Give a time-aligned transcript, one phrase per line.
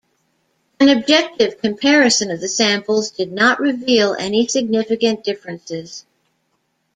[0.79, 6.07] An objective comparison of the samples did not reveal any significant differences.